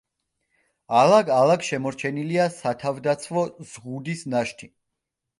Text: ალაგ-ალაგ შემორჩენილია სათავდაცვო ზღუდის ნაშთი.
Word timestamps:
ალაგ-ალაგ 0.99 1.65
შემორჩენილია 1.67 2.47
სათავდაცვო 2.55 3.43
ზღუდის 3.73 4.25
ნაშთი. 4.35 4.69